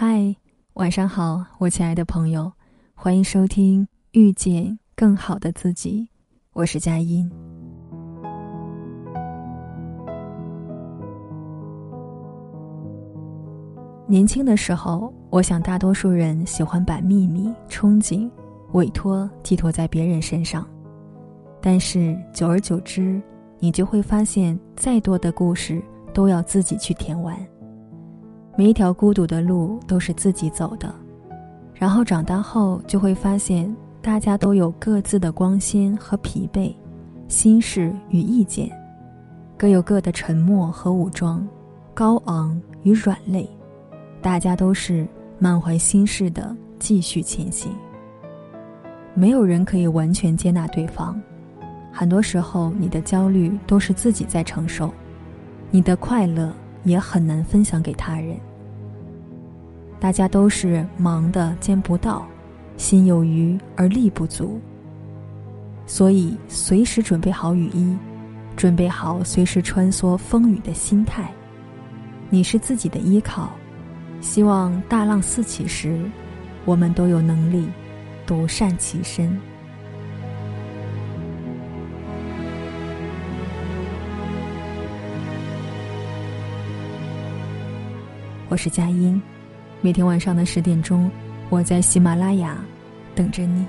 [0.00, 0.32] 嗨，
[0.74, 2.52] 晚上好，我亲爱的朋友，
[2.94, 3.82] 欢迎收听
[4.12, 6.08] 《遇见更好的自己》，
[6.52, 7.28] 我是佳音。
[14.06, 18.30] 年轻的时候，我想大多数人喜欢把秘密、憧憬、
[18.74, 20.64] 委托寄托在别人身上，
[21.60, 23.20] 但是久而久之，
[23.58, 25.82] 你就会发现，再多的故事
[26.14, 27.36] 都要自己去填完。
[28.58, 30.92] 每一条孤独的路都是自己走的，
[31.74, 36.74] 然后长大后就会发现，大家都有各自的光鲜和疲惫，
[37.28, 38.68] 心事与意见，
[39.56, 41.46] 各有各的沉默和武装，
[41.94, 43.48] 高昂与软肋，
[44.20, 45.06] 大家都是
[45.38, 47.70] 满怀心事的继续前行。
[49.14, 51.16] 没有人可以完全接纳对方，
[51.92, 54.92] 很多时候你的焦虑都是自己在承受，
[55.70, 58.36] 你的快乐也很难分享给他人。
[60.00, 62.26] 大家都是忙的见不到，
[62.76, 64.60] 心有余而力不足。
[65.86, 67.96] 所以随时准备好雨衣，
[68.56, 71.32] 准备好随时穿梭风雨的心态。
[72.30, 73.50] 你是自己的依靠，
[74.20, 76.00] 希望大浪四起时，
[76.64, 77.66] 我们都有能力
[78.26, 79.36] 独善其身。
[88.50, 89.20] 我是佳音。
[89.80, 91.08] 每天晚上的十点钟，
[91.50, 92.58] 我在喜马拉雅
[93.14, 93.64] 等着你。